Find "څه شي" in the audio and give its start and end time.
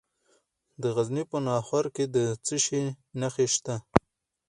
2.45-2.83